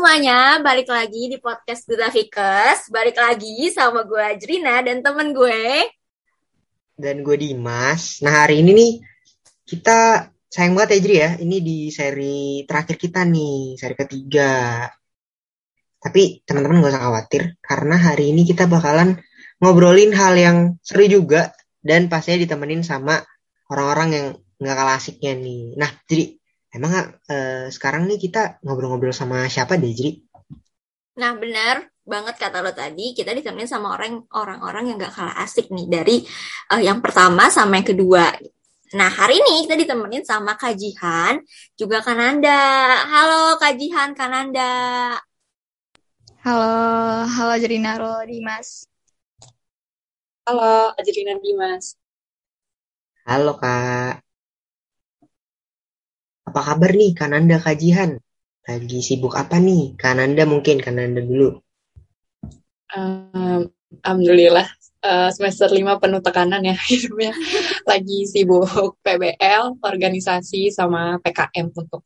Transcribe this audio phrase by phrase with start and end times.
[0.00, 2.88] semuanya, balik lagi di podcast Duta Fikes.
[2.88, 5.92] Balik lagi sama gue Ajrina dan temen gue.
[6.96, 8.24] Dan gue Dimas.
[8.24, 8.92] Nah hari ini nih,
[9.68, 14.88] kita sayang banget ya Jri ya, ini di seri terakhir kita nih, seri ketiga.
[16.00, 19.20] Tapi teman-teman gak usah khawatir, karena hari ini kita bakalan
[19.60, 21.52] ngobrolin hal yang seru juga,
[21.84, 23.20] dan pastinya ditemenin sama
[23.68, 24.26] orang-orang yang
[24.64, 25.76] gak kalah asiknya nih.
[25.76, 26.39] Nah, jadi
[26.70, 30.22] Emang uh, sekarang nih kita ngobrol-ngobrol sama siapa deh, Jri?
[31.18, 35.70] Nah, benar banget kata lo tadi, kita ditemenin sama orang orang-orang yang gak kalah asik
[35.70, 36.16] nih dari
[36.70, 38.34] uh, yang pertama sama yang kedua.
[38.94, 41.38] Nah, hari ini kita ditemenin sama Kajihan,
[41.78, 42.58] juga Kananda.
[43.06, 45.14] Halo Kajihan, Kananda.
[46.42, 48.90] Halo, halo Jerina, halo Dimas.
[50.50, 51.94] Halo, Ajrina Dimas.
[53.22, 54.29] Halo Kak.
[56.50, 58.18] Apa kabar nih Kananda Kajihan?
[58.66, 59.94] Lagi sibuk apa nih?
[59.94, 61.62] Kananda mungkin, Kananda dulu.
[62.90, 63.70] Um,
[64.02, 64.66] Alhamdulillah
[65.06, 67.30] uh, semester 5 penuh tekanan ya hidupnya.
[67.86, 72.02] Lagi sibuk PBL, organisasi, sama PKM untuk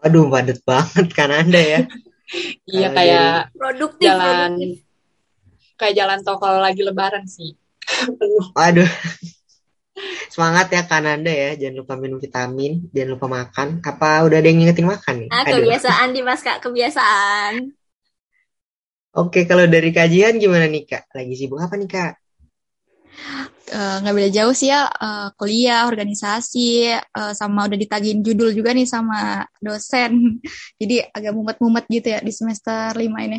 [0.00, 1.84] Aduh, padat banget Kananda ya.
[2.72, 4.80] iya kayak produktif, jalan produktif.
[5.76, 7.52] kayak jalan tol kalau lagi lebaran sih.
[8.56, 8.88] Aduh.
[10.30, 13.82] Semangat ya Kananda ya, jangan lupa minum vitamin, jangan lupa makan.
[13.82, 15.30] Apa udah ada yang ngingetin makan nih?
[15.34, 17.74] Ah, kebiasaan di mas kak, kebiasaan.
[19.10, 21.10] Oke, kalau dari kajian gimana nih kak?
[21.10, 22.14] Lagi sibuk apa nih kak?
[23.70, 28.74] Uh, nggak beda jauh sih ya uh, kuliah organisasi uh, sama udah ditagihin judul juga
[28.74, 30.42] nih sama dosen
[30.80, 33.38] jadi agak mumet-mumet gitu ya di semester lima ini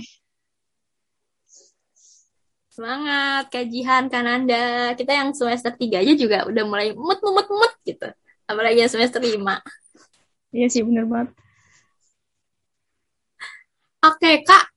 [2.71, 4.95] Semangat, kajian Kananda.
[4.95, 8.07] Kita yang semester 3 aja juga udah mulai mut-mut-mut gitu.
[8.47, 9.59] Apalagi yang semester 5.
[10.55, 11.35] Iya sih, bener banget.
[14.07, 14.71] Oke, Kak.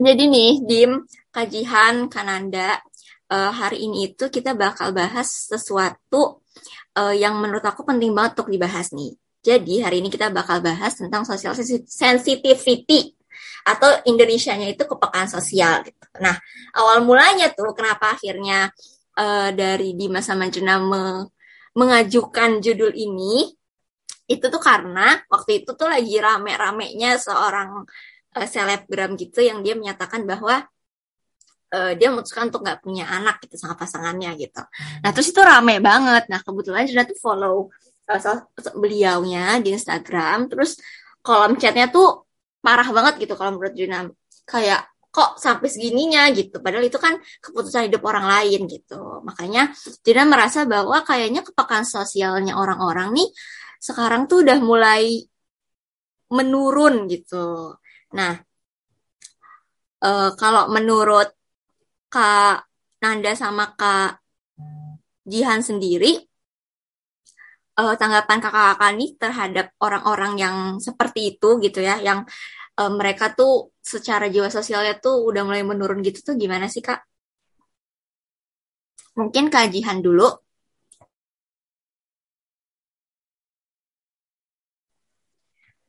[0.00, 2.80] Jadi nih, Dim, kajian Kananda,
[3.28, 6.40] uh, hari ini itu kita bakal bahas sesuatu
[6.96, 9.12] uh, yang menurut aku penting banget untuk dibahas nih.
[9.44, 11.52] Jadi, hari ini kita bakal bahas tentang social
[11.84, 13.12] sensitivity
[13.66, 16.06] atau Indonesianya itu kepekaan sosial gitu.
[16.20, 16.36] Nah,
[16.76, 18.68] awal mulanya tuh kenapa akhirnya
[19.18, 21.28] uh, dari Dimas sama Jena me
[21.72, 23.48] mengajukan judul ini
[24.28, 27.88] itu tuh karena waktu itu tuh lagi rame-ramenya seorang
[28.36, 30.68] uh, selebgram gitu yang dia menyatakan bahwa
[31.72, 34.62] uh, dia memutuskan untuk nggak punya anak gitu sama pasangannya gitu.
[35.00, 36.28] Nah terus itu rame banget.
[36.28, 37.56] Nah kebetulan Jena tuh follow
[38.08, 38.40] uh,
[38.76, 40.52] beliaunya di Instagram.
[40.52, 40.76] Terus
[41.24, 42.28] kolom chatnya tuh
[42.62, 44.08] parah banget gitu kalau menurut Juna.
[44.46, 46.30] Kayak kok sampai segininya?
[46.32, 46.62] gitu.
[46.64, 49.20] Padahal itu kan keputusan hidup orang lain gitu.
[49.26, 53.28] Makanya Juna merasa bahwa kayaknya kepekaan sosialnya orang-orang nih
[53.82, 55.26] sekarang tuh udah mulai
[56.32, 57.76] menurun gitu.
[58.16, 58.40] Nah
[60.00, 61.28] e, kalau menurut
[62.08, 62.64] Kak
[63.02, 64.22] Nanda sama Kak
[65.28, 66.31] Jihan sendiri
[67.80, 70.56] uh, tanggapan kakak-kakak nih terhadap orang-orang yang
[70.86, 72.18] seperti itu gitu ya, yang
[72.80, 76.98] uh, mereka tuh secara jiwa sosialnya tuh udah mulai menurun gitu tuh gimana sih kak?
[79.18, 80.24] Mungkin kajian dulu.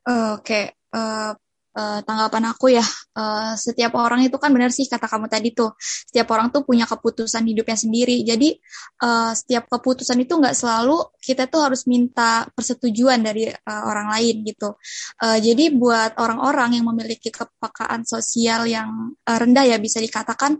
[0.03, 0.63] Oke, okay.
[0.95, 1.31] uh,
[1.77, 2.85] uh, tanggapan aku ya,
[3.17, 6.85] uh, setiap orang itu kan benar sih kata kamu tadi tuh, setiap orang tuh punya
[6.85, 8.21] keputusan hidupnya sendiri.
[8.25, 8.55] Jadi
[9.03, 14.45] uh, setiap keputusan itu nggak selalu kita tuh harus minta persetujuan dari uh, orang lain
[14.47, 14.77] gitu.
[15.21, 20.57] Uh, jadi buat orang-orang yang memiliki kepekaan sosial yang uh, rendah ya bisa dikatakan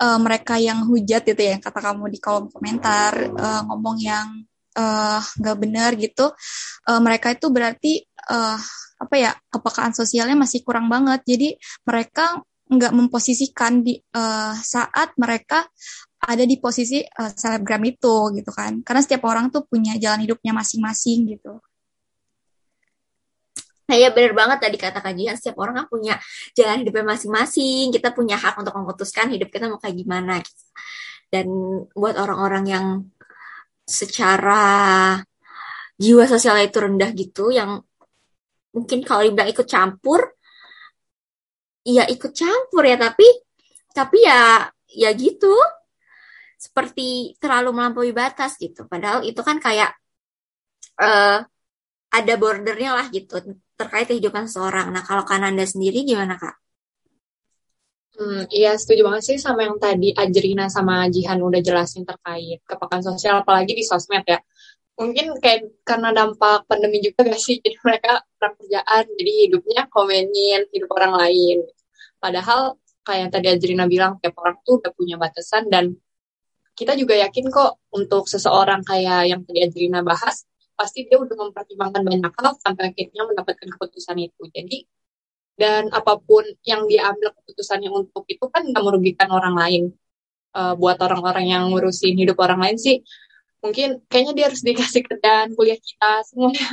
[0.00, 4.28] uh, mereka yang hujat gitu ya, kata kamu di kolom komentar uh, ngomong yang
[4.74, 6.34] nggak uh, benar gitu,
[6.90, 8.58] uh, mereka itu berarti uh,
[9.04, 11.20] apa ya kepekaan sosialnya masih kurang banget.
[11.28, 11.48] Jadi
[11.84, 15.68] mereka nggak memposisikan di uh, saat mereka
[16.24, 18.80] ada di posisi uh, selebgram itu gitu kan.
[18.80, 21.60] Karena setiap orang tuh punya jalan hidupnya masing-masing gitu.
[23.84, 26.16] Nah ya benar banget tadi kata kajian setiap orang kan punya
[26.56, 27.92] jalan hidupnya masing-masing.
[27.92, 30.64] Kita punya hak untuk memutuskan hidup kita mau kayak gimana gitu.
[31.34, 31.50] dan
[31.98, 32.86] buat orang-orang yang
[33.82, 35.18] secara
[35.98, 37.82] jiwa sosialnya itu rendah gitu yang
[38.74, 40.20] mungkin kalau dibilang ikut campur
[41.86, 43.26] ya ikut campur ya tapi
[43.94, 45.54] tapi ya ya gitu.
[46.58, 48.88] Seperti terlalu melampaui batas gitu.
[48.88, 49.92] Padahal itu kan kayak
[50.98, 51.44] uh,
[52.14, 53.42] ada bordernya lah gitu
[53.74, 56.54] terkait kehidupan seseorang nah kalau Kananda sendiri gimana kak?
[58.14, 63.02] Hmm, iya setuju banget sih sama yang tadi Ajrina sama Jihan udah jelasin terkait kepekaan
[63.02, 64.38] sosial apalagi di sosmed ya
[64.94, 67.58] mungkin kayak karena dampak pandemi juga gak sih?
[67.58, 71.58] Jadi mereka pekerjaan jadi hidupnya komenin hidup orang lain.
[72.22, 75.92] Padahal kayak tadi Adrina bilang tiap orang tuh udah punya batasan dan
[76.74, 80.42] kita juga yakin kok untuk seseorang kayak yang tadi Adrina bahas
[80.74, 84.42] pasti dia udah mempertimbangkan banyak hal sampai akhirnya mendapatkan keputusan itu.
[84.50, 84.78] Jadi
[85.54, 89.84] dan apa pun yang dia ambil keputusannya untuk itu kan nggak merugikan orang lain.
[90.54, 93.02] Uh, buat orang-orang yang ngurusin hidup orang lain sih
[93.64, 96.68] mungkin kayaknya dia harus dikasih kerjaan kuliah kita semuanya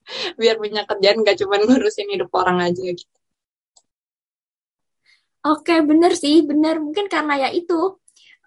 [0.40, 3.16] biar punya kerjaan gak cuma ngurusin hidup orang aja gitu.
[5.40, 6.76] Oke, bener sih, bener.
[6.84, 7.96] Mungkin karena ya itu,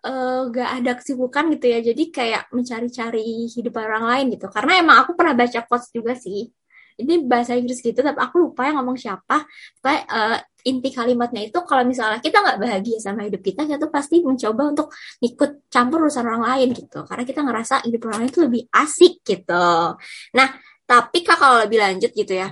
[0.05, 4.45] uh, gak ada kesibukan gitu ya, jadi kayak mencari-cari hidup orang lain gitu.
[4.53, 6.53] Karena emang aku pernah baca quotes juga sih,
[6.99, 9.45] ini bahasa Inggris gitu tapi aku lupa yang ngomong siapa.
[9.79, 13.91] Tapi uh, inti kalimatnya itu kalau misalnya kita nggak bahagia sama hidup kita kita tuh
[13.91, 14.87] pasti mencoba untuk
[15.19, 17.03] ikut campur urusan orang lain gitu.
[17.03, 19.97] Karena kita ngerasa hidup orang lain itu lebih asik gitu.
[20.37, 20.47] Nah
[20.83, 22.51] tapi kak kalau lebih lanjut gitu ya.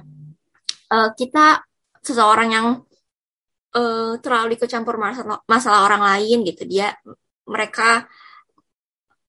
[0.92, 1.64] Uh, kita
[2.04, 2.68] seseorang yang
[3.76, 6.68] uh, terlalu ikut campur masalah, masalah orang lain gitu.
[6.68, 6.92] Dia
[7.48, 8.08] mereka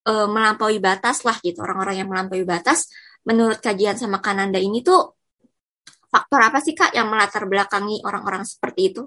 [0.06, 1.62] uh, melampaui batas lah gitu.
[1.62, 2.90] Orang-orang yang melampaui batas
[3.28, 5.14] menurut kajian sama Kananda ini tuh
[6.12, 9.02] faktor apa sih Kak yang melatar belakangi orang-orang seperti itu?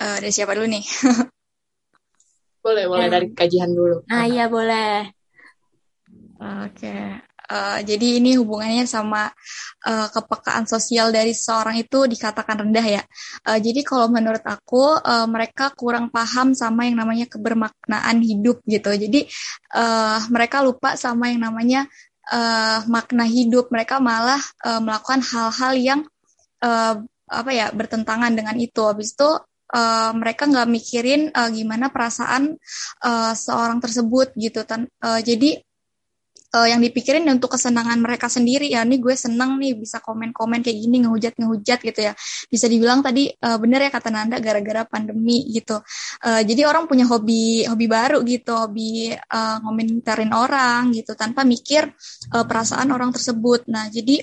[0.00, 0.84] Uh, dari siapa dulu nih?
[2.64, 4.04] boleh, boleh dari kajian dulu.
[4.08, 5.12] Ah iya boleh.
[6.40, 6.88] Oke.
[6.88, 7.29] Okay.
[7.50, 9.26] Uh, jadi ini hubungannya sama
[9.82, 13.02] uh, kepekaan sosial dari seseorang itu dikatakan rendah ya.
[13.42, 18.94] Uh, jadi kalau menurut aku uh, mereka kurang paham sama yang namanya kebermaknaan hidup gitu.
[18.94, 19.26] Jadi
[19.74, 21.90] uh, mereka lupa sama yang namanya
[22.30, 23.66] uh, makna hidup.
[23.74, 26.00] Mereka malah uh, melakukan hal-hal yang
[26.62, 28.78] uh, apa ya bertentangan dengan itu.
[28.86, 29.26] Habis itu
[29.74, 32.54] uh, mereka nggak mikirin uh, gimana perasaan
[33.02, 34.62] uh, seorang tersebut gitu.
[34.62, 35.58] uh, jadi
[36.54, 40.78] uh, yang dipikirin untuk kesenangan mereka sendiri ya ini gue seneng nih bisa komen-komen kayak
[40.78, 42.12] gini ngehujat ngehujat gitu ya.
[42.50, 45.78] Bisa dibilang tadi uh, bener ya kata Nanda gara-gara pandemi gitu.
[46.22, 51.86] Uh, jadi orang punya hobi hobi baru gitu hobi uh, ngomentarin orang gitu tanpa mikir
[52.34, 53.70] uh, perasaan orang tersebut.
[53.70, 54.22] Nah jadi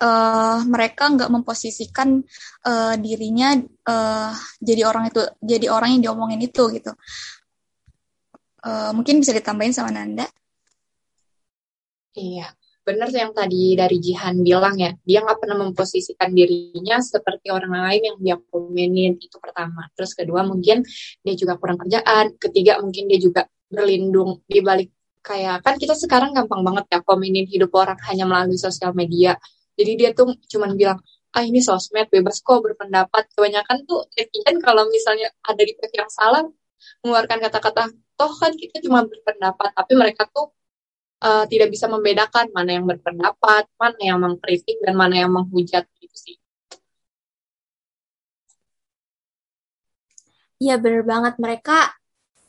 [0.00, 2.24] uh, mereka nggak memposisikan
[2.64, 3.56] uh, dirinya
[3.88, 6.92] uh, jadi orang itu jadi orang yang diomongin itu gitu.
[8.66, 10.26] Uh, mungkin bisa ditambahin sama Nanda
[12.16, 12.48] Iya,
[12.86, 18.02] benar yang tadi dari Jihan bilang ya, dia nggak pernah memposisikan dirinya seperti orang lain
[18.08, 19.84] yang dia komenin itu pertama.
[19.92, 20.80] Terus kedua mungkin
[21.20, 24.88] dia juga kurang kerjaan, ketiga mungkin dia juga berlindung di balik
[25.20, 29.36] kayak kan kita sekarang gampang banget ya komenin hidup orang hanya melalui sosial media.
[29.76, 30.98] Jadi dia tuh cuman bilang
[31.36, 33.28] ah ini sosmed bebas kok berpendapat.
[33.36, 36.48] Kebanyakan tuh netizen kalau misalnya ada di pihak yang salah
[37.04, 40.55] mengeluarkan kata-kata toh kan kita cuma berpendapat, tapi mereka tuh
[41.26, 46.16] uh, tidak bisa membedakan mana yang berpendapat, mana yang mengkritik, dan mana yang menghujat gitu
[46.16, 46.36] sih.
[50.56, 51.92] Iya bener banget mereka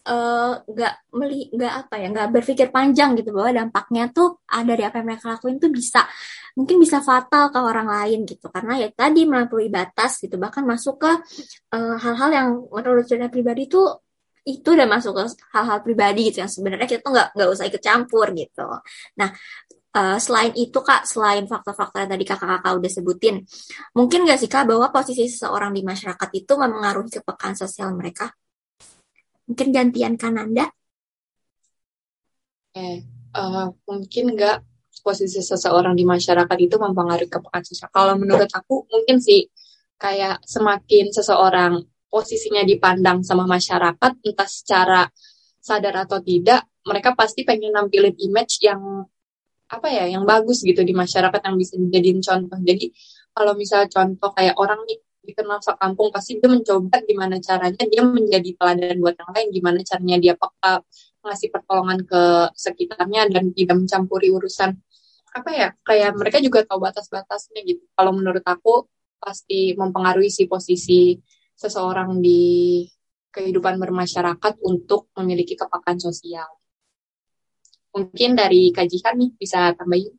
[0.08, 4.64] eh, nggak uh, meli nggak apa ya nggak berpikir panjang gitu bahwa dampaknya tuh ada
[4.72, 6.08] dari apa yang mereka lakuin tuh bisa
[6.56, 10.96] mungkin bisa fatal ke orang lain gitu karena ya tadi melampaui batas gitu bahkan masuk
[11.04, 11.12] ke
[11.76, 14.06] eh, hal-hal uh, yang menurut saya pribadi tuh
[14.48, 17.84] itu udah masuk ke hal-hal pribadi gitu yang sebenarnya kita tuh nggak nggak usah ikut
[17.84, 18.68] campur gitu.
[19.20, 19.30] Nah
[19.92, 23.36] uh, selain itu kak, selain faktor-faktor yang tadi kakak-kakak udah sebutin,
[23.98, 28.31] mungkin nggak sih kak bahwa posisi seseorang di masyarakat itu mempengaruhi kepekaan sosial mereka?
[29.48, 30.71] Mungkin gantian Kananda?
[32.78, 33.04] Eh,
[33.36, 34.57] uh, mungkin nggak
[35.02, 37.90] posisi seseorang di masyarakat itu mempengaruhi kepekaan sosial.
[37.92, 39.48] Kalau menurut aku mungkin sih
[39.98, 45.02] kayak semakin seseorang posisinya dipandang sama masyarakat entah secara
[45.59, 49.04] sadar atau tidak mereka pasti pengen nampilin image yang
[49.68, 52.56] apa ya yang bagus gitu di masyarakat yang bisa dijadiin contoh.
[52.64, 52.95] Jadi
[53.35, 58.56] kalau misalnya contoh kayak orang nih dikenal sekampung pasti dia mencoba gimana caranya dia menjadi
[58.56, 60.80] teladan buat yang lain gimana caranya dia peka
[61.28, 62.23] ngasih pertolongan ke
[62.56, 64.71] sekitarnya dan tidak mencampuri urusan
[65.35, 67.83] apa ya kayak mereka juga tahu batas-batasnya gitu.
[67.92, 68.87] Kalau menurut aku
[69.19, 71.19] pasti mempengaruhi si posisi
[71.57, 72.85] seseorang di
[73.33, 76.47] kehidupan bermasyarakat untuk memiliki kepekaan sosial.
[77.92, 80.14] Mungkin dari kajian nih bisa tambahin.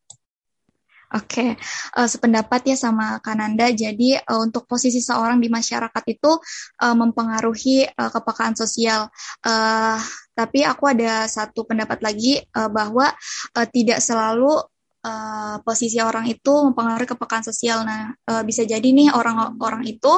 [1.09, 1.50] Oke, okay.
[1.97, 3.73] uh, eh, sependapat ya sama Kananda.
[3.73, 6.37] Jadi uh, untuk posisi seorang di masyarakat itu
[6.85, 9.09] uh, mempengaruhi uh, kepekaan sosial.
[9.40, 9.97] Uh,
[10.37, 13.09] tapi aku ada satu pendapat lagi uh, bahwa
[13.57, 14.61] uh, tidak selalu
[15.05, 17.85] uh, posisi orang itu mempengaruhi kepekaan sosial.
[17.87, 20.12] Nah, uh, bisa jadi nih orang-orang itu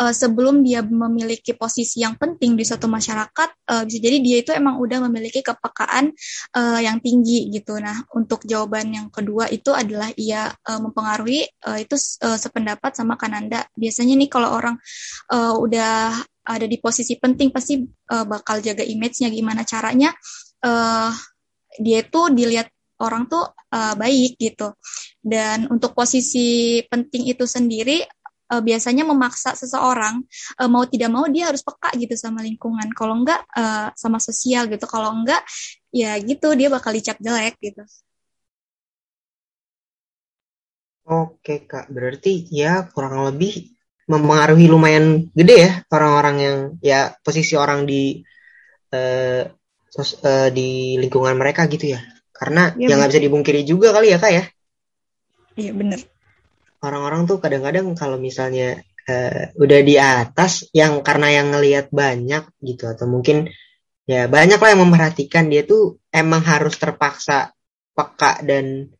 [0.00, 4.50] uh, sebelum dia memiliki posisi yang penting di suatu masyarakat, uh, bisa jadi dia itu
[4.54, 6.10] emang udah memiliki kepekaan
[6.56, 7.78] uh, yang tinggi gitu.
[7.78, 13.14] Nah, untuk jawaban yang kedua itu adalah ia uh, mempengaruhi uh, itu uh, sependapat sama
[13.14, 13.66] Kananda.
[13.74, 14.76] Biasanya nih kalau orang
[15.30, 16.14] uh, udah
[16.46, 20.14] ada di posisi penting pasti uh, bakal jaga image-nya gimana caranya
[20.62, 21.10] uh,
[21.82, 22.70] dia tuh dilihat
[23.02, 24.72] orang tuh uh, baik gitu.
[25.20, 28.04] Dan untuk posisi penting itu sendiri
[28.52, 30.22] uh, biasanya memaksa seseorang
[30.60, 32.88] uh, mau tidak mau dia harus peka gitu sama lingkungan.
[32.94, 34.86] Kalau enggak uh, sama sosial gitu.
[34.86, 35.42] Kalau enggak
[35.90, 37.82] ya gitu dia bakal dicap jelek gitu.
[41.06, 43.78] Oke kak, berarti ya kurang lebih
[44.10, 48.22] mempengaruhi lumayan gede ya orang-orang yang ya posisi orang di
[48.90, 49.42] uh,
[49.90, 52.00] sos, uh, di lingkungan mereka gitu ya.
[52.36, 54.44] Karena ya, yang nggak bisa dibungkiri juga kali ya kak ya.
[55.56, 56.00] Iya bener.
[56.84, 62.84] Orang-orang tuh kadang-kadang kalau misalnya uh, udah di atas, yang karena yang ngelihat banyak gitu
[62.84, 63.48] atau mungkin
[64.04, 67.56] ya banyak lah yang memperhatikan dia tuh emang harus terpaksa
[67.96, 68.92] peka dan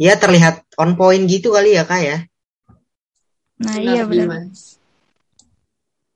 [0.00, 2.18] ya terlihat on point gitu kali ya kak ya.
[3.60, 4.48] Nah iya benar.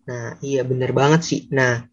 [0.09, 1.41] Nah iya bener banget sih.
[1.53, 1.85] Nah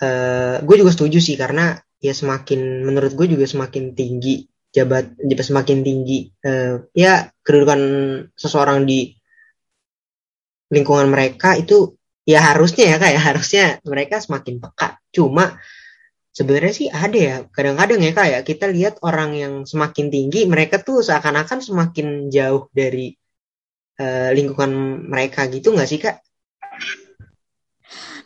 [0.00, 4.44] uh, gue juga setuju sih karena ya semakin menurut gue juga semakin tinggi
[4.76, 7.80] jabat jabat semakin tinggi uh, ya kedudukan
[8.36, 9.16] seseorang di
[10.68, 11.96] lingkungan mereka itu
[12.28, 15.56] ya harusnya ya kayak ya, harusnya mereka semakin peka cuma
[16.34, 20.82] sebenarnya sih ada ya kadang-kadang ya kayak ya, kita lihat orang yang semakin tinggi mereka
[20.82, 23.14] tuh seakan-akan semakin jauh dari
[24.02, 26.18] uh, lingkungan mereka gitu nggak sih kak?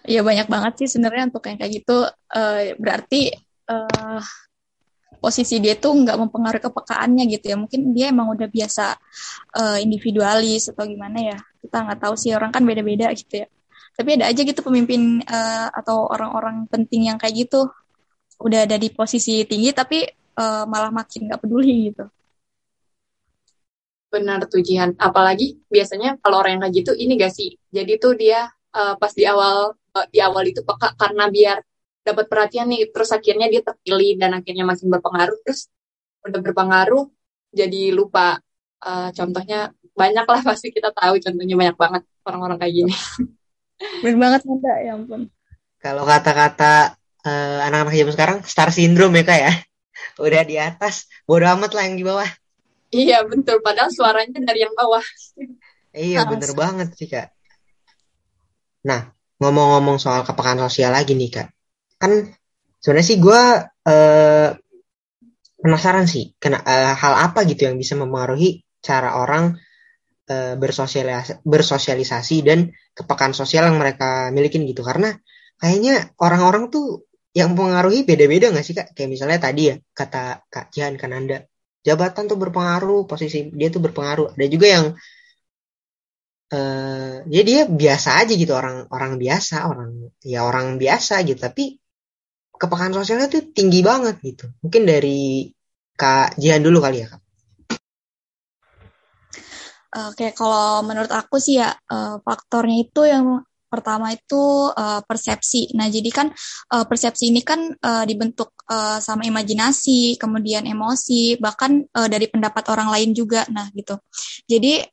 [0.09, 3.29] Iya banyak banget sih sebenarnya untuk yang kayak gitu uh, berarti
[3.69, 4.21] uh,
[5.19, 7.57] posisi dia tuh nggak mempengaruhi kepekaannya gitu ya.
[7.59, 8.97] Mungkin dia emang udah biasa
[9.59, 11.39] uh, individualis atau gimana ya.
[11.61, 13.47] Kita nggak tahu sih orang kan beda-beda gitu ya.
[13.99, 17.67] Tapi ada aja gitu pemimpin uh, atau orang-orang penting yang kayak gitu.
[18.39, 20.07] Udah ada di posisi tinggi tapi
[20.39, 22.07] uh, malah makin nggak peduli gitu.
[24.09, 27.61] Benar tuh Jihan apalagi biasanya kalau orang yang kayak gitu ini gak sih?
[27.69, 31.61] Jadi tuh dia uh, pas di awal uh, di awal itu peka karena biar
[32.09, 32.89] dapat perhatian nih.
[32.89, 35.39] Terus akhirnya dia terpilih dan akhirnya makin berpengaruh.
[35.45, 35.69] Terus
[36.25, 37.05] udah berpengaruh
[37.53, 38.41] jadi lupa
[38.85, 42.95] uh, contohnya banyak lah pasti kita tahu contohnya banyak banget orang-orang kayak gini.
[44.03, 45.23] Benar banget Nanda ya ampun.
[45.79, 49.53] Kalau kata-kata uh, anak-anak zaman sekarang star syndrome ya kak ya?
[50.25, 52.31] Udah di atas bodo amat lah yang di bawah.
[52.89, 53.63] Iya betul.
[53.63, 55.05] Padahal suaranya dari yang bawah.
[55.95, 57.31] Iya bener banget sih kak.
[58.87, 61.49] Nah ngomong-ngomong soal kepekaan sosial lagi nih kak
[61.99, 62.31] kan
[62.79, 63.43] sebenarnya sih gue
[63.91, 64.49] uh,
[65.59, 69.59] penasaran sih kena uh, hal apa gitu yang bisa mempengaruhi cara orang
[70.31, 74.87] uh, bersosialisasi, bersosialisasi dan kepekaan sosial yang mereka milikin gitu.
[74.87, 75.13] Karena
[75.59, 78.95] kayaknya orang-orang tuh yang mempengaruhi beda-beda nggak sih kak?
[78.95, 81.43] Kayak misalnya tadi ya kata kak Jihan Kananda
[81.83, 84.35] jabatan tuh berpengaruh posisi dia tuh berpengaruh.
[84.39, 84.87] Ada juga yang
[86.55, 89.91] uh, ya dia biasa aja gitu orang orang biasa orang
[90.23, 91.41] ya orang biasa gitu.
[91.41, 91.78] Tapi
[92.59, 94.51] kepekaan sosialnya tuh tinggi banget gitu.
[94.61, 95.49] Mungkin dari
[95.95, 97.23] Kak Jihan dulu kali ya Kak.
[100.13, 103.41] Oke, kalau menurut aku sih ya uh, faktornya itu yang
[103.73, 105.73] pertama itu uh, persepsi.
[105.73, 106.29] Nah, jadi kan
[106.77, 107.73] uh, persepsi ini kan
[108.05, 108.53] dibentuk
[109.01, 113.49] sama imajinasi, kemudian emosi, bahkan dari pendapat orang lain juga.
[113.49, 113.97] Nah, gitu.
[114.45, 114.85] Jadi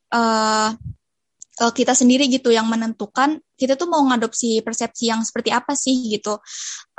[1.76, 6.38] kita sendiri gitu yang menentukan kita tuh mau ngadopsi persepsi yang seperti apa sih gitu.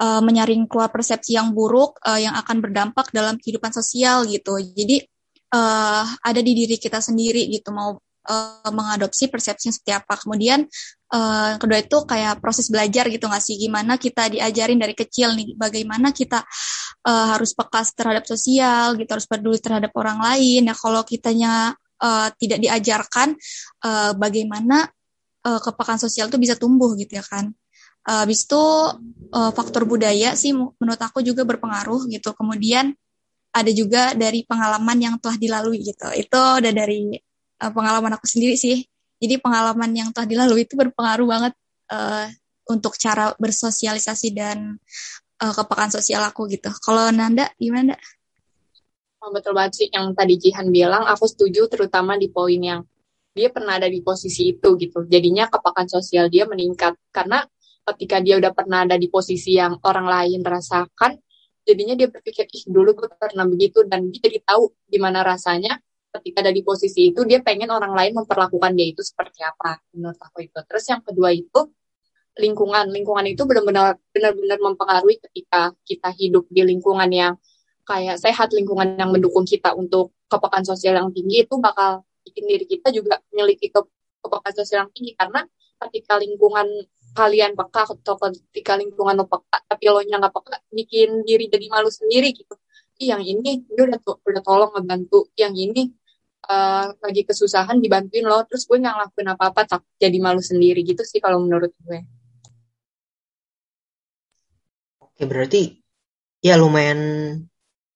[0.01, 4.57] Uh, menyaring keluar persepsi yang buruk uh, yang akan berdampak dalam kehidupan sosial gitu.
[4.61, 5.05] Jadi
[5.55, 7.97] uh, ada di diri kita sendiri gitu mau
[8.27, 10.15] uh, mengadopsi persepsi seperti apa.
[10.19, 10.67] Kemudian
[11.15, 13.57] uh, kedua itu kayak proses belajar gitu nggak sih?
[13.57, 15.55] Gimana kita diajarin dari kecil nih?
[15.55, 16.43] Bagaimana kita
[17.07, 20.67] uh, harus peka terhadap sosial gitu harus peduli terhadap orang lain.
[20.67, 21.73] Ya kalau kitanya
[22.03, 23.39] uh, tidak diajarkan
[23.87, 24.91] uh, bagaimana
[25.47, 27.55] uh, kepekaan sosial itu bisa tumbuh gitu ya kan.
[28.07, 28.62] Uh, habis itu
[29.35, 32.35] uh, faktor budaya sih menurut aku juga berpengaruh gitu.
[32.35, 32.91] Kemudian
[33.55, 36.07] ada juga dari pengalaman yang telah dilalui gitu.
[36.12, 37.15] Itu udah dari
[37.62, 38.83] uh, pengalaman aku sendiri sih.
[39.17, 41.55] Jadi pengalaman yang telah dilalui itu berpengaruh banget
[41.88, 42.29] uh,
[42.69, 44.76] untuk cara bersosialisasi dan
[45.41, 46.69] uh, kepekaan sosial aku gitu.
[46.85, 47.97] Kalau Nanda gimana?
[49.25, 52.85] Oh, betul banget sih yang tadi Jihan bilang, aku setuju terutama di poin yang
[53.37, 55.05] dia pernah ada di posisi itu gitu.
[55.05, 56.97] Jadinya kepekaan sosial dia meningkat.
[57.12, 57.45] Karena
[57.93, 61.21] ketika dia udah pernah ada di posisi yang orang lain rasakan,
[61.61, 63.85] jadinya dia berpikir ih dulu gue pernah begitu.
[63.85, 65.76] Dan dia jadi tahu gimana rasanya
[66.16, 70.16] ketika ada di posisi itu dia pengen orang lain memperlakukan dia itu seperti apa menurut
[70.16, 70.57] aku itu.
[70.64, 71.61] Terus yang kedua itu
[72.40, 72.88] lingkungan.
[72.88, 77.37] Lingkungan itu benar-benar benar-benar mempengaruhi ketika kita hidup di lingkungan yang
[77.85, 82.66] kayak sehat lingkungan yang mendukung kita untuk kepekaan sosial yang tinggi itu bakal bikin diri
[82.66, 83.80] kita juga memiliki ke,
[84.21, 85.12] kepekaan sosial yang tinggi.
[85.14, 85.40] Karena
[85.87, 86.66] ketika lingkungan
[87.16, 88.14] kalian peka atau
[88.50, 92.54] ketika lingkungan lo peka tapi lo nya nggak peka bikin diri jadi malu sendiri gitu.
[93.00, 95.30] Yang ini dia udah udah tolong ngebantu.
[95.38, 95.83] Yang ini
[96.49, 98.42] uh, lagi kesusahan dibantuin lo.
[98.49, 100.80] Terus gue nggak ngelakuin apa-apa tak jadi malu sendiri.
[100.83, 102.00] Gitu sih kalau menurut gue.
[105.00, 105.80] Oke berarti
[106.45, 107.00] ya lumayan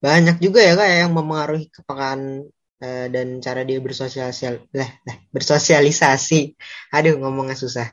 [0.01, 2.49] banyak juga ya kak yang mempengaruhi kepekaan
[2.81, 6.41] uh, dan cara dia bersosialisasi lah, lah bersosialisasi.
[6.97, 7.89] Aduh ngomongnya susah.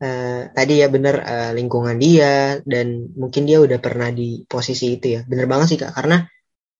[0.00, 5.06] Uh, tadi ya bener uh, lingkungan dia dan mungkin dia udah pernah di posisi itu
[5.18, 5.20] ya.
[5.28, 6.24] Bener banget sih kak karena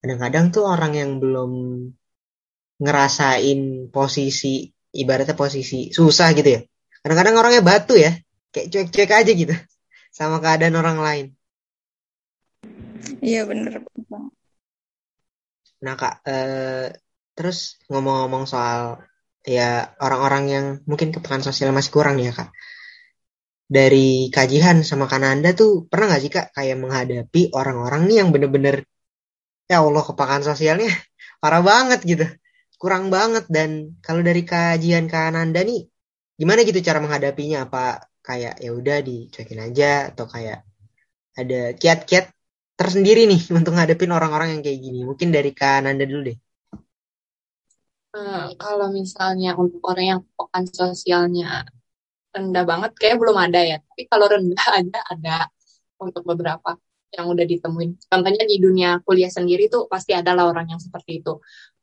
[0.00, 1.52] kadang-kadang tuh orang yang belum
[2.80, 6.60] ngerasain posisi ibaratnya posisi susah gitu ya.
[7.04, 8.16] Kadang-kadang orangnya batu ya
[8.50, 9.54] kayak cuek-cuek aja gitu
[10.10, 11.26] sama keadaan orang lain.
[13.20, 13.84] Iya bener
[15.80, 16.92] Nah kak, eh,
[17.40, 19.00] terus ngomong-ngomong soal
[19.40, 22.52] ya orang-orang yang mungkin kepekaan sosial masih kurang ya kak.
[23.64, 28.84] Dari kajian sama Kananda tuh pernah nggak sih kak kayak menghadapi orang-orang nih yang bener-bener
[29.72, 30.92] ya Allah kepekaan sosialnya
[31.42, 32.26] parah banget gitu,
[32.76, 35.88] kurang banget dan kalau dari kajian Kananda nih
[36.36, 40.60] gimana gitu cara menghadapinya apa kayak ya udah dicuekin aja atau kayak
[41.40, 42.26] ada kiat-kiat
[42.76, 45.00] tersendiri nih untuk ngadepin orang-orang yang kayak gini?
[45.08, 46.38] Mungkin dari Kak Nanda dulu deh.
[48.10, 51.62] Hmm, kalau misalnya untuk orang yang pekan sosialnya
[52.34, 53.76] rendah banget, kayak belum ada ya.
[53.78, 55.36] Tapi kalau rendah ada, ada
[56.02, 56.74] untuk beberapa
[57.14, 57.90] yang udah ditemuin.
[58.10, 61.38] Contohnya di dunia kuliah sendiri tuh pasti ada lah orang yang seperti itu.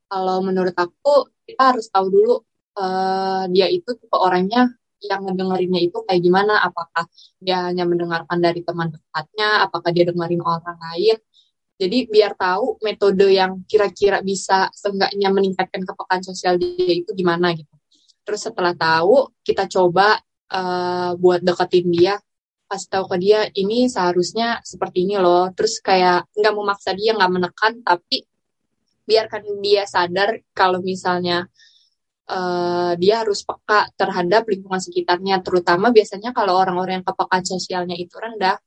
[0.07, 2.34] Kalau menurut aku, kita harus tahu dulu
[2.79, 4.72] uh, dia itu tipe orangnya
[5.03, 7.05] yang ngedengerinnya itu kayak gimana apakah
[7.38, 11.17] dia hanya mendengarkan dari teman dekatnya apakah dia dengerin orang lain
[11.77, 17.69] jadi biar tahu metode yang kira-kira bisa seenggaknya meningkatkan kepekaan sosial dia itu gimana gitu.
[18.25, 20.17] Terus setelah tahu kita coba
[20.49, 22.17] uh, buat deketin dia
[22.67, 25.54] kasih tahu ke dia ini seharusnya seperti ini loh.
[25.54, 28.25] Terus kayak nggak memaksa dia nggak menekan tapi
[29.08, 31.47] biarkan dia sadar kalau misalnya
[32.28, 38.13] uh, dia harus peka terhadap lingkungan sekitarnya, terutama biasanya kalau orang-orang yang kepekaan sosialnya itu
[38.19, 38.60] rendah,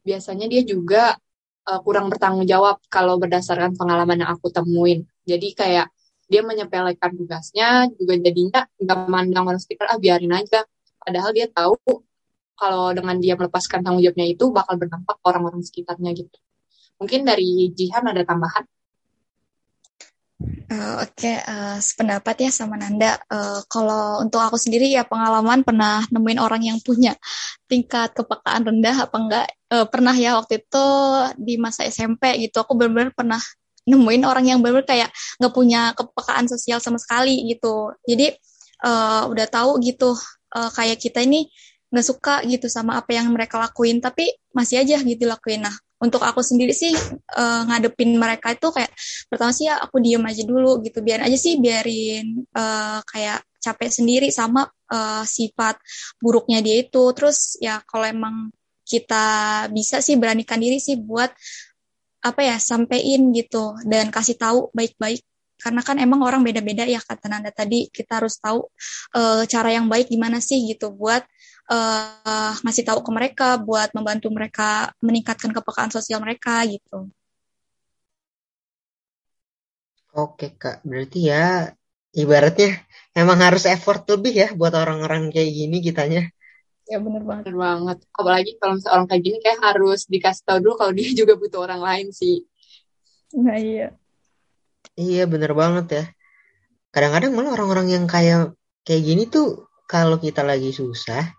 [0.00, 1.20] biasanya dia juga
[1.68, 5.04] uh, kurang bertanggung jawab kalau berdasarkan pengalaman yang aku temuin.
[5.28, 5.92] Jadi kayak
[6.28, 10.64] dia menyepelekan tugasnya, juga jadinya nggak memandang orang sekitar, ah biarin aja.
[11.00, 11.76] Padahal dia tahu
[12.58, 16.38] kalau dengan dia melepaskan tanggung jawabnya itu bakal berdampak orang-orang sekitarnya gitu.
[16.98, 18.66] Mungkin dari Jihan ada tambahan?
[20.68, 23.16] Uh, Oke, okay, uh, eh, sependapat ya sama Nanda.
[23.28, 27.16] Uh, kalau untuk aku sendiri ya pengalaman pernah nemuin orang yang punya
[27.68, 29.46] tingkat kepekaan rendah apa enggak.
[29.68, 30.86] Uh, pernah ya waktu itu
[31.40, 32.60] di masa SMP gitu.
[32.60, 33.40] Aku benar-benar pernah
[33.88, 37.96] nemuin orang yang benar-benar kayak nggak punya kepekaan sosial sama sekali gitu.
[38.04, 38.36] Jadi
[38.84, 40.12] uh, udah tahu gitu
[40.52, 41.48] uh, kayak kita ini
[41.88, 45.64] nggak suka gitu sama apa yang mereka lakuin, tapi masih aja gitu lakuin.
[45.64, 46.94] Nah untuk aku sendiri sih
[47.34, 48.90] uh, ngadepin mereka itu kayak
[49.26, 51.02] pertama sih ya aku diem aja dulu gitu.
[51.02, 55.82] Biar aja sih biarin uh, kayak capek sendiri sama uh, sifat
[56.22, 57.02] buruknya dia itu.
[57.14, 58.54] Terus ya kalau emang
[58.86, 61.34] kita bisa sih beranikan diri sih buat
[62.22, 63.74] apa ya sampein gitu.
[63.82, 65.26] Dan kasih tahu baik-baik.
[65.58, 67.90] Karena kan emang orang beda-beda ya kata Nanda tadi.
[67.90, 68.62] Kita harus tahu
[69.18, 71.26] uh, cara yang baik gimana sih gitu buat
[71.68, 77.08] uh, ngasih tahu ke mereka buat membantu mereka meningkatkan kepekaan sosial mereka gitu.
[80.16, 81.70] Oke kak, berarti ya
[82.16, 82.80] ibaratnya
[83.12, 86.22] emang harus effort lebih ya buat orang-orang kayak gini kitanya.
[86.88, 87.52] Ya bener banget.
[87.52, 87.98] Bener banget.
[88.16, 91.60] Apalagi kalau misalnya orang kayak gini kayak harus dikasih tahu dulu kalau dia juga butuh
[91.68, 92.42] orang lain sih.
[93.36, 93.92] Nah iya.
[94.96, 96.04] Iya bener banget ya.
[96.90, 101.37] Kadang-kadang malah orang-orang yang kayak kayak gini tuh kalau kita lagi susah,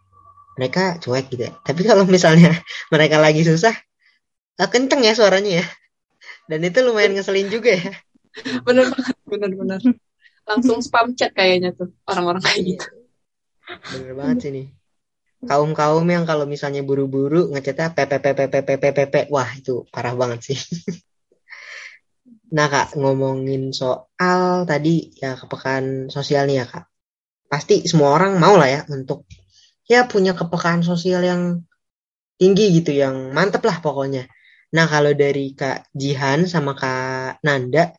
[0.60, 1.56] mereka cuek gitu ya.
[1.64, 2.52] Tapi kalau misalnya
[2.94, 3.72] mereka lagi susah,
[4.60, 5.66] ah, kenceng ya suaranya ya.
[6.52, 7.96] Dan itu lumayan ngeselin juga ya.
[8.68, 9.80] Bener banget, bener bener.
[10.44, 12.88] Langsung spam chat kayaknya tuh orang-orang kayak gitu.
[13.96, 14.68] Bener banget sih nih.
[15.48, 20.60] Kaum kaum yang kalau misalnya buru-buru ngechatnya pepe wah itu parah banget sih.
[22.56, 26.86] nah kak ngomongin soal tadi ya kepekaan sosial nih ya kak.
[27.48, 29.24] Pasti semua orang mau lah ya untuk
[29.92, 31.42] ya punya kepekaan sosial yang
[32.40, 34.30] tinggi gitu, yang mantep lah pokoknya.
[34.72, 37.92] Nah kalau dari Kak Jihan sama Kak Nanda,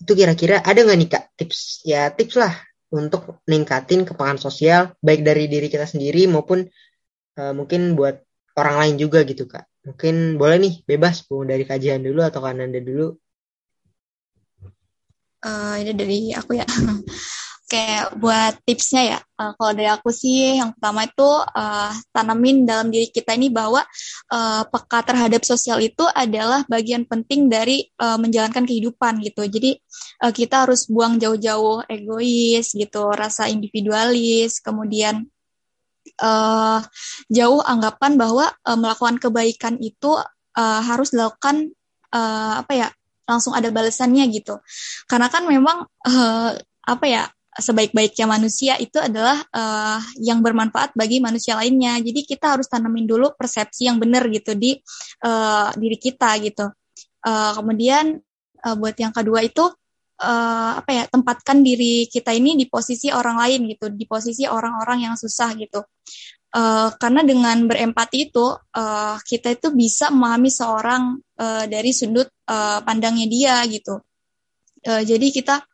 [0.00, 1.84] itu kira-kira ada nggak nih Kak tips?
[1.84, 2.56] Ya tips lah
[2.90, 6.64] untuk ningkatin kepekaan sosial baik dari diri kita sendiri maupun
[7.36, 8.22] uh, mungkin buat
[8.56, 9.66] orang lain juga gitu kak.
[9.86, 13.14] Mungkin boleh nih bebas bu dari kajian dulu atau kananda dulu.
[15.46, 16.66] Uh, ini dari aku ya
[17.66, 19.18] kayak buat tipsnya ya.
[19.36, 23.82] Uh, kalau dari aku sih yang pertama itu uh, tanamin dalam diri kita ini bahwa
[24.32, 29.44] uh, peka terhadap sosial itu adalah bagian penting dari uh, menjalankan kehidupan gitu.
[29.44, 29.76] Jadi
[30.22, 35.26] uh, kita harus buang jauh-jauh egois gitu rasa individualis kemudian
[36.22, 36.80] uh,
[37.28, 40.16] jauh anggapan bahwa uh, melakukan kebaikan itu
[40.56, 41.74] uh, harus dilakukan
[42.14, 42.88] uh, apa ya
[43.26, 44.62] langsung ada balasannya gitu.
[45.10, 46.50] Karena kan memang uh,
[46.86, 47.26] apa ya
[47.56, 51.96] sebaik-baiknya manusia itu adalah uh, yang bermanfaat bagi manusia lainnya.
[52.04, 54.76] Jadi kita harus tanamin dulu persepsi yang benar gitu di
[55.24, 56.68] uh, diri kita gitu.
[57.24, 58.20] Uh, kemudian
[58.62, 59.64] uh, buat yang kedua itu
[60.20, 65.08] uh, apa ya tempatkan diri kita ini di posisi orang lain gitu, di posisi orang-orang
[65.08, 65.80] yang susah gitu.
[66.56, 72.80] Uh, karena dengan berempati itu uh, kita itu bisa memahami seorang uh, dari sudut uh,
[72.84, 74.00] pandangnya dia gitu.
[74.86, 75.64] Uh, jadi kita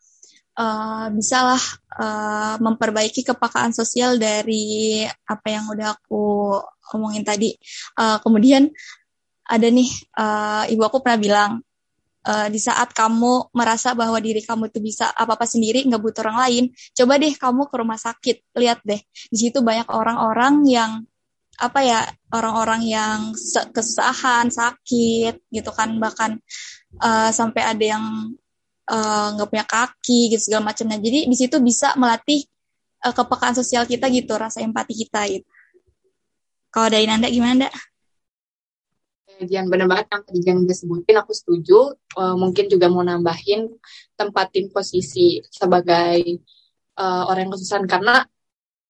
[0.63, 1.63] uh, bisalah
[1.99, 6.57] uh, memperbaiki kepekaan sosial dari apa yang udah aku
[6.95, 7.51] omongin tadi.
[7.99, 8.71] Uh, kemudian
[9.43, 11.53] ada nih uh, ibu aku pernah bilang
[12.27, 16.39] uh, di saat kamu merasa bahwa diri kamu itu bisa apa-apa sendiri, nggak butuh orang
[16.49, 20.93] lain, coba deh kamu ke rumah sakit, lihat deh di situ banyak orang-orang yang
[21.61, 22.01] apa ya
[22.33, 23.19] orang-orang yang
[23.71, 26.41] kesusahan, sakit gitu kan bahkan
[26.99, 28.05] uh, sampai ada yang
[28.87, 30.99] nggak uh, punya kaki gitu segala macamnya.
[30.99, 32.43] Jadi di situ bisa melatih
[33.07, 35.47] uh, kepekaan sosial kita gitu rasa empati kita gitu.
[36.73, 37.71] Kalau dari Nanda gimana Nanda?
[39.43, 41.79] Jangan benar banget yang tadi yang disebutin aku setuju.
[42.15, 43.71] Uh, mungkin juga mau nambahin
[44.15, 46.43] tempatin posisi sebagai
[46.99, 47.87] uh, orang yang kesusahan.
[47.91, 48.23] Karena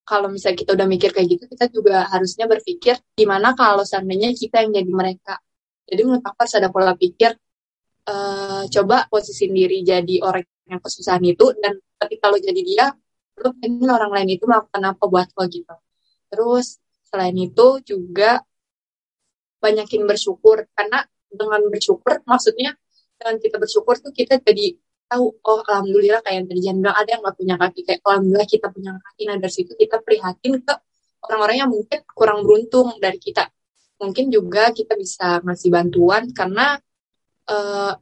[0.02, 4.60] kalau misalnya kita udah mikir kayak gitu kita juga harusnya berpikir gimana kalau seandainya kita
[4.66, 5.34] yang jadi mereka.
[5.86, 7.32] Jadi menurut aku harus ada pola pikir
[8.08, 12.86] uh, coba posisi diri jadi orang yang kesusahan itu dan ketika lo jadi dia
[13.42, 15.74] lo pengen orang lain itu melakukan apa buat lo gitu.
[16.32, 18.40] Terus selain itu juga
[19.62, 22.74] banyakin bersyukur karena dengan bersyukur maksudnya
[23.16, 24.74] dengan kita bersyukur tuh kita jadi
[25.06, 27.80] tahu oh alhamdulillah kayak yang tadi Jan bilang ada yang nggak punya kaki.
[27.84, 29.22] Kayak alhamdulillah kita punya kaki.
[29.28, 30.74] Nah dari situ kita prihatin ke
[31.28, 33.46] orang-orang yang mungkin kurang beruntung dari kita.
[34.02, 36.80] Mungkin juga kita bisa ngasih bantuan karena
[37.48, 37.92] uh,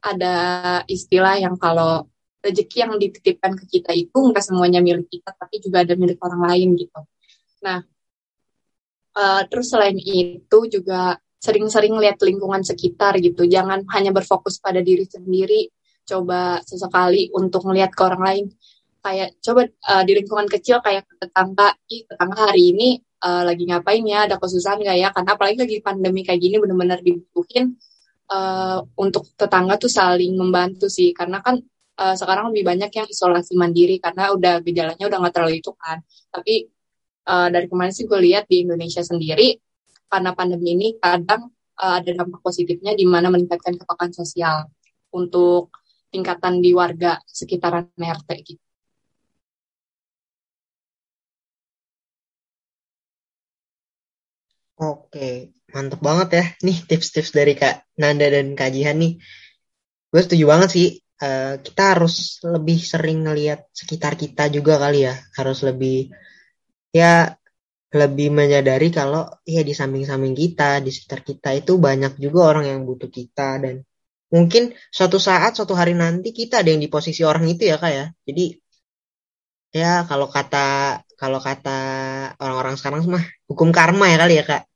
[0.00, 0.36] ada
[0.88, 2.08] istilah yang kalau
[2.40, 6.42] rezeki yang dititipkan ke kita itu nggak semuanya milik kita, tapi juga ada milik orang
[6.48, 7.00] lain gitu.
[7.60, 7.84] Nah,
[9.12, 13.44] uh, terus selain itu juga sering-sering lihat lingkungan sekitar gitu.
[13.44, 15.68] Jangan hanya berfokus pada diri sendiri,
[16.08, 18.46] coba sesekali untuk melihat ke orang lain.
[19.00, 22.88] Kayak coba uh, di lingkungan kecil kayak tetangga, ih tetangga hari ini
[23.24, 25.08] uh, lagi ngapain ya, ada kesusahan nggak ya?
[25.12, 27.76] Karena apalagi lagi pandemi kayak gini bener-bener dibutuhin
[28.30, 31.10] uh, untuk tetangga tuh saling membantu sih.
[31.12, 31.58] Karena kan
[32.00, 35.98] uh, sekarang lebih banyak yang isolasi mandiri karena udah gejalanya udah nggak terlalu itu kan.
[36.30, 36.54] Tapi
[37.28, 39.58] uh, dari kemarin sih gue lihat di Indonesia sendiri
[40.10, 44.66] karena pandemi ini kadang uh, ada dampak positifnya di mana meningkatkan kepekaan sosial
[45.14, 45.74] untuk
[46.10, 48.64] tingkatan di warga sekitaran RT gitu.
[54.80, 59.12] Oke, mantep banget ya nih tips-tips dari Kak Nanda dan Kak Jihan nih.
[60.10, 60.88] Gue setuju banget sih.
[61.20, 65.14] Uh, kita harus lebih sering ngelihat sekitar kita juga kali ya.
[65.36, 66.10] Harus lebih
[66.90, 67.36] ya
[67.90, 72.80] lebih menyadari kalau ya di samping-samping kita, di sekitar kita itu banyak juga orang yang
[72.86, 73.82] butuh kita dan
[74.30, 77.92] mungkin suatu saat suatu hari nanti kita ada yang di posisi orang itu ya kak
[77.92, 78.06] ya.
[78.22, 78.44] Jadi
[79.74, 80.58] ya kalau kata
[81.18, 81.78] kalau kata
[82.38, 84.69] orang-orang sekarang mah hukum karma ya kali ya kak.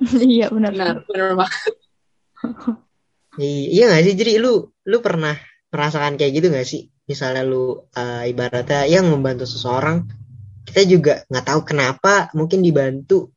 [0.32, 0.72] iya benar.
[0.74, 1.72] Benar benar banget.
[3.38, 4.14] Iya gak sih?
[4.18, 5.38] Jadi lu lu pernah
[5.70, 6.90] merasakan kayak gitu gak sih?
[7.06, 10.10] Misalnya lu uh, ibaratnya yang membantu seseorang
[10.66, 13.32] kita juga nggak tahu kenapa mungkin dibantu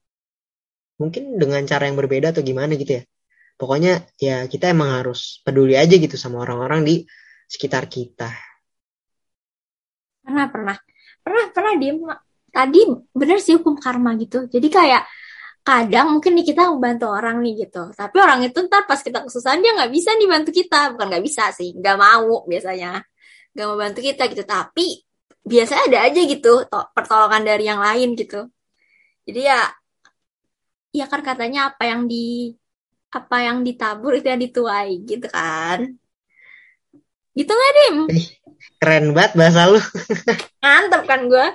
[1.00, 3.04] mungkin dengan cara yang berbeda atau gimana gitu ya.
[3.56, 6.96] Pokoknya ya kita emang harus peduli aja gitu sama orang-orang di
[7.48, 8.28] sekitar kita.
[10.26, 10.78] Pernah pernah.
[11.22, 11.94] Pernah pernah dia
[12.52, 12.82] tadi
[13.16, 14.50] bener sih hukum karma gitu.
[14.52, 15.08] Jadi kayak
[15.62, 17.94] kadang mungkin nih kita membantu orang nih gitu.
[17.94, 20.94] Tapi orang itu ntar pas kita kesusahan dia nggak bisa nih bantu kita.
[20.98, 23.06] Bukan nggak bisa sih nggak mau biasanya.
[23.54, 24.44] Nggak mau bantu kita gitu.
[24.46, 25.06] Tapi
[25.42, 26.54] biasanya ada aja gitu
[26.94, 28.50] pertolongan dari yang lain gitu.
[29.26, 29.70] Jadi ya
[30.92, 32.52] ya kan katanya apa yang di
[33.12, 35.86] apa yang ditabur itu yang dituai gitu kan.
[37.32, 37.98] Gitu nggak dim?
[38.82, 39.80] Keren banget bahasa lu.
[40.60, 41.48] Mantap kan gue?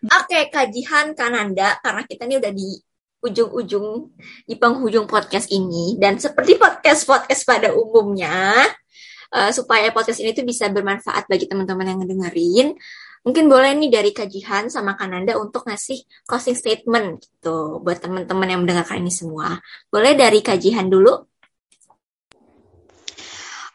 [0.00, 2.70] Oke, kajian Kananda karena kita ini udah di
[3.20, 4.16] ujung-ujung
[4.48, 6.00] di penghujung podcast ini.
[6.00, 8.64] Dan seperti podcast-podcast pada umumnya
[9.36, 12.68] uh, supaya podcast ini tuh bisa bermanfaat bagi teman-teman yang ngedengerin
[13.20, 18.60] mungkin boleh nih dari kajian sama Kananda untuk ngasih closing statement gitu buat teman-teman yang
[18.64, 19.60] mendengarkan ini semua.
[19.92, 21.12] Boleh dari kajian dulu?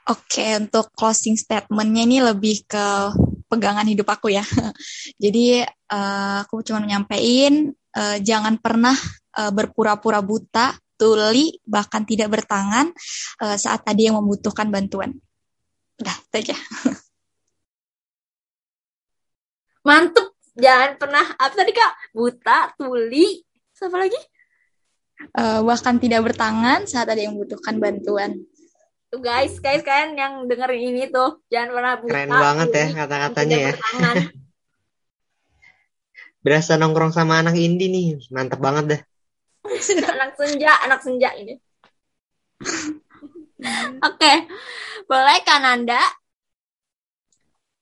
[0.05, 3.13] Oke, untuk closing statementnya ini lebih ke
[3.49, 4.45] pegangan hidup aku ya.
[5.23, 8.95] Jadi uh, aku cuma menyampaikan uh, jangan pernah
[9.39, 12.91] uh, berpura-pura buta, tuli, bahkan tidak bertangan
[13.43, 15.15] uh, saat tadi yang membutuhkan bantuan.
[15.99, 16.57] Udah, itu aja.
[19.85, 21.93] Mantep, jangan pernah apa tadi kak?
[22.15, 24.17] Buta, tuli, siapa lagi?
[25.31, 28.43] Uh, bahkan tidak bertangan saat ada yang membutuhkan bantuan.
[29.07, 32.11] Tuh guys, guys kan yang dengerin ini tuh jangan pernah buta.
[32.11, 33.73] Keren banget ya kata-katanya ya.
[36.45, 39.01] Berasa nongkrong sama anak indie nih, mantep banget deh
[40.13, 41.57] anak senja, anak senja ini.
[44.05, 44.37] Oke, okay.
[45.09, 46.01] boleh Kananda?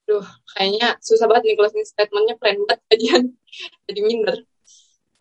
[0.04, 0.24] Duh,
[0.56, 3.24] kayaknya susah banget nih closing statementnya keren banget kajian.
[3.88, 4.38] Jadi minder.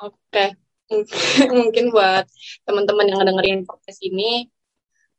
[0.03, 0.55] Oke,
[0.91, 1.47] okay.
[1.51, 2.27] mungkin buat
[2.67, 4.51] teman-teman yang ngedengerin podcast ini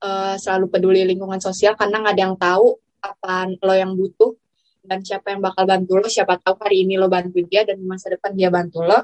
[0.03, 4.35] uh, selalu peduli lingkungan sosial karena nggak ada yang tahu apa lo yang butuh
[4.83, 6.07] dan siapa yang bakal bantu lo.
[6.11, 8.99] Siapa tahu hari ini lo bantu dia dan masa depan dia bantu lo.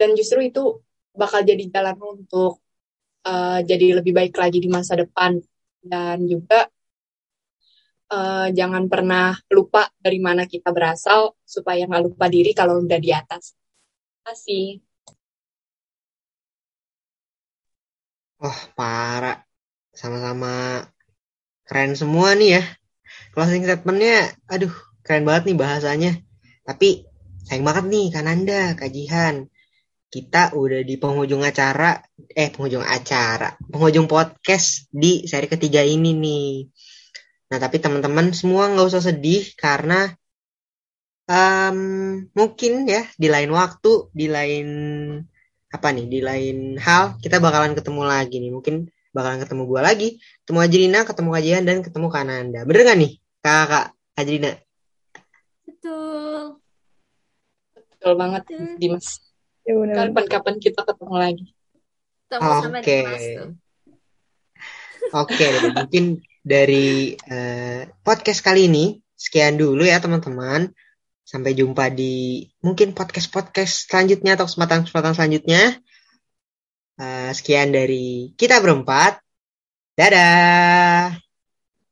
[0.00, 0.80] Dan justru itu
[1.12, 2.58] bakal jadi jalan untuk
[3.28, 5.38] uh, jadi lebih baik lagi di masa depan
[5.84, 6.66] dan juga
[8.12, 13.10] uh, jangan pernah lupa dari mana kita berasal supaya nggak lupa diri kalau udah di
[13.12, 13.52] atas.
[13.52, 14.66] Terima kasih.
[18.42, 19.38] Oh, parah.
[19.94, 20.82] Sama-sama
[21.68, 22.62] keren semua nih ya.
[23.32, 26.12] Closing statementnya, aduh, keren banget nih bahasanya.
[26.68, 27.08] Tapi
[27.48, 29.48] sayang banget nih Kananda, kajian
[30.12, 31.96] kita udah di penghujung acara,
[32.36, 36.68] eh penghujung acara, penghujung podcast di seri ketiga ini nih.
[37.48, 40.12] Nah tapi teman-teman semua nggak usah sedih karena
[41.24, 44.66] um, mungkin ya di lain waktu, di lain
[45.72, 48.52] apa nih, di lain hal kita bakalan ketemu lagi nih.
[48.52, 50.08] Mungkin bakalan ketemu gue lagi,
[50.44, 52.60] ketemu Ajrina, ketemu Kajian dan ketemu Kananda.
[52.68, 54.54] Bener gak nih kakak Ajrina?
[55.66, 56.62] Betul.
[57.74, 58.42] Betul banget
[58.78, 59.18] Dimas.
[59.62, 61.46] Ya, Kapan-kapan kita ketemu lagi.
[62.32, 62.80] Oke.
[62.80, 63.02] Okay.
[65.12, 66.04] Oke, okay, mungkin
[66.40, 70.70] dari uh, podcast kali ini sekian dulu ya teman-teman.
[71.22, 75.62] Sampai jumpa di mungkin podcast-podcast selanjutnya atau kesempatan-kesempatan selanjutnya.
[76.98, 79.22] Uh, sekian dari kita berempat.
[79.94, 81.31] Dadah.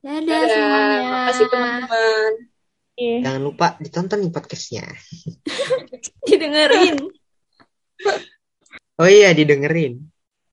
[0.00, 0.48] Dadah, Dadah.
[0.48, 0.96] semuanya.
[0.96, 2.32] Terima kasih teman-teman.
[3.00, 4.84] Jangan lupa ditonton nih podcastnya.
[6.28, 6.96] Didengerin.
[9.00, 10.00] Oh iya, didengerin.